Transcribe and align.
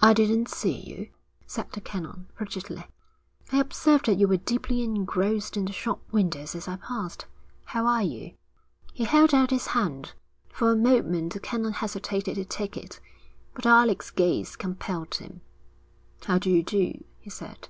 'I 0.00 0.14
didn't 0.14 0.48
see 0.48 0.72
you,' 0.80 1.10
said 1.46 1.70
the 1.72 1.82
Canon, 1.82 2.26
frigidly. 2.34 2.86
'I 3.52 3.58
observed 3.60 4.06
that 4.06 4.14
you 4.16 4.26
were 4.26 4.38
deeply 4.38 4.82
engrossed 4.82 5.58
in 5.58 5.66
the 5.66 5.74
shop 5.74 6.00
windows 6.10 6.54
as 6.54 6.66
I 6.68 6.76
passed. 6.76 7.26
How 7.64 7.84
are 7.84 8.02
you?' 8.02 8.32
He 8.94 9.04
held 9.04 9.34
out 9.34 9.50
his 9.50 9.66
hand. 9.66 10.14
For 10.48 10.72
a 10.72 10.74
moment 10.74 11.34
the 11.34 11.40
Canon 11.40 11.74
hesitated 11.74 12.36
to 12.36 12.46
take 12.46 12.78
it, 12.78 12.98
but 13.54 13.66
Alec's 13.66 14.10
gaze 14.10 14.56
compelled 14.56 15.16
him. 15.16 15.42
'How 16.24 16.38
do 16.38 16.48
you 16.50 16.62
do?' 16.62 17.04
he 17.20 17.28
said. 17.28 17.68